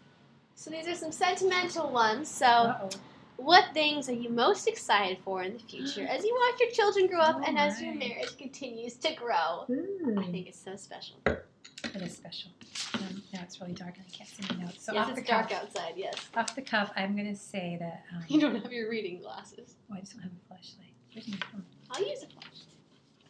[0.56, 2.28] So these are some sentimental ones.
[2.28, 2.88] So, Uh-oh.
[3.36, 7.06] What things are you most excited for in the future as you watch your children
[7.06, 9.64] grow up Oh and as your marriage continues to grow?
[9.70, 11.16] Ooh, I think it's so special.
[11.26, 12.50] it is special.
[12.94, 14.84] Um, now it's really dark and I can't see my notes.
[14.84, 15.94] So yes, off the it's dark cuff, outside.
[15.96, 18.04] Yes, off the cuff, I'm going to say that.
[18.14, 19.74] Um, you don't have your reading glasses.
[19.90, 20.92] oh, I just don't have a flashlight.
[21.12, 21.64] Where's my phone?
[21.90, 22.62] I'll use a flashlight.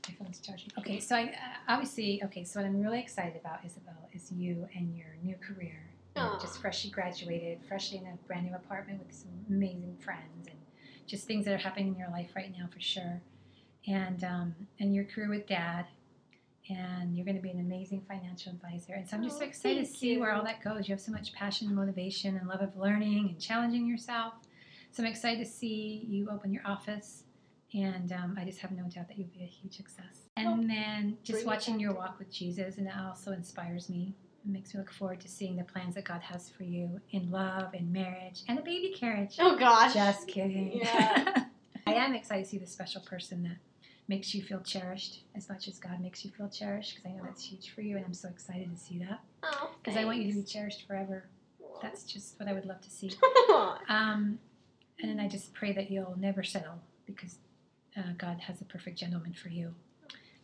[0.09, 0.71] My phone's charging.
[0.79, 1.29] Okay, so I uh,
[1.69, 2.45] obviously okay.
[2.45, 5.86] So what I'm really excited about, Isabel, is you and your new career.
[6.41, 10.57] Just freshly graduated, freshly in a brand new apartment with some amazing friends, and
[11.07, 13.21] just things that are happening in your life right now for sure.
[13.87, 15.87] And um, and your career with Dad,
[16.69, 18.95] and you're going to be an amazing financial advisor.
[18.95, 20.89] And so I'm just so Oh, excited to see where all that goes.
[20.89, 24.35] You have so much passion, and motivation, and love of learning and challenging yourself.
[24.91, 27.25] So I'm excited to see you open your office
[27.75, 30.29] and um, I just have no doubt that you'll be a huge success.
[30.37, 34.15] And then just watching your walk with Jesus, and it also inspires me.
[34.47, 37.31] It makes me look forward to seeing the plans that God has for you in
[37.33, 39.37] love and marriage and a baby carriage.
[39.41, 39.93] Oh gosh.
[39.95, 40.71] Just kidding.
[40.79, 41.45] Yeah.
[41.87, 43.57] I am excited to see the special person that
[44.09, 47.25] makes you feel cherished as much as God makes you feel cherished because I know
[47.25, 50.19] that's huge for you, and I'm so excited to see that Oh, because I want
[50.19, 51.25] you to be cherished forever.
[51.83, 53.11] That's just what I would love to see.
[53.89, 54.39] Um,
[55.01, 57.39] and then I just pray that you'll never settle because
[57.97, 59.75] uh, God has a perfect gentleman for you.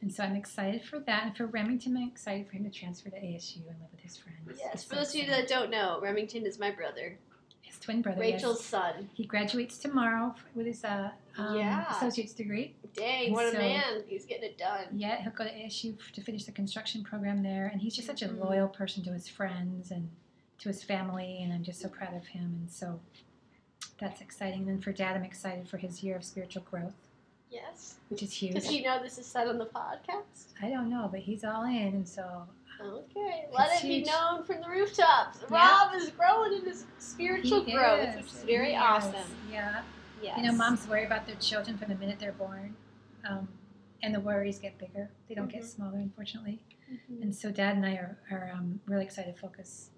[0.02, 1.24] And so I'm excited for that.
[1.26, 4.16] And for Remington, I'm excited for him to transfer to ASU and live with his
[4.16, 4.58] friends.
[4.58, 4.82] yes.
[4.84, 7.16] For so those of you that don't know, Remington is my brother,
[7.60, 8.22] his twin brother.
[8.24, 8.34] yes.
[8.42, 9.08] Rachel's son.
[9.14, 11.88] He graduates tomorrow with his uh, um, Yeah.
[11.96, 12.74] associate's degree.
[12.94, 14.02] Dang, And what a man!
[14.08, 14.86] He's getting it done.
[14.92, 17.68] Yeah, he'll go to ASU to finish the construction program there.
[17.68, 18.40] And he's just such a Mhm.
[18.40, 20.10] loyal person to his friends and
[20.58, 21.40] to his family.
[21.42, 22.42] And I'm just so proud of him.
[22.62, 23.00] And so
[23.98, 24.60] that's exciting.
[24.62, 26.96] And then for Dad, I'm excited for his year of spiritual growth,
[27.52, 27.96] Yes.
[28.08, 28.54] which is huge.
[28.54, 30.54] Does he know this is said on the podcast?
[30.62, 32.46] I don't know, but he's all in, and so
[32.80, 35.38] Okay, let It's it be known from the rooftops.
[35.42, 35.46] Yeah.
[35.50, 38.16] Rob is growing in his spiritual he growth, is.
[38.16, 38.80] which is very He is.
[38.82, 39.36] awesome.
[39.50, 39.82] Yeah.
[40.22, 40.38] Yes.
[40.38, 42.74] You know, moms worry about their children from the minute they're born,
[43.28, 43.46] um,
[44.02, 45.10] and the worries get bigger.
[45.28, 45.66] They don't get Mhm.
[45.66, 46.60] smaller, unfortunately.
[46.90, 47.22] Mhm.
[47.22, 49.90] And so, Dad and I are, are um, really excited to focus.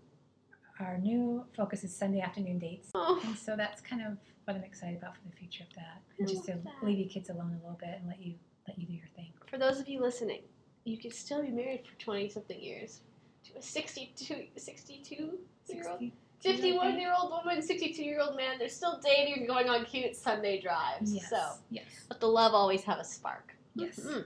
[0.80, 4.64] Our new focus is Sunday afternoon dates, Oh, and so that's kind of what I'm
[4.64, 6.72] excited about for the future of that, I and just to that.
[6.82, 8.34] leave you kids alone a little bit and let you
[8.66, 9.32] let you do your thing.
[9.46, 10.42] for those of you listening,
[10.84, 13.00] you could still be married for 20 something years
[13.44, 15.38] to a 62, 62
[15.68, 16.00] year old,
[16.40, 18.58] 51 year old woman, 62 year old man.
[18.58, 21.12] They're still dating and going on cute Sunday drives.
[21.14, 21.28] Yes.
[21.28, 21.84] So, yes.
[22.08, 23.54] but the love always have a spark.
[23.74, 24.00] Yes.
[24.00, 24.24] Mhm.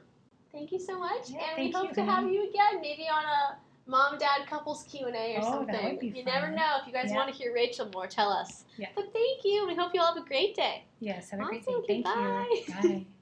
[0.52, 3.24] Thank you so much, Yeah, and we hope you, to have you again, maybe on
[3.24, 3.58] a
[3.88, 5.98] mom dad couples Q and A or Oh, something.
[6.14, 6.76] you never know.
[6.80, 7.16] If you guys Yeah.
[7.16, 8.64] want to hear Rachel more, tell us.
[8.76, 8.88] Yeah.
[8.94, 9.66] But thank you.
[9.66, 10.84] We hope you all have a great day.
[11.00, 11.30] Yes.
[11.30, 11.72] Have a great day.
[11.86, 12.12] Thank you.
[12.82, 13.06] Bye.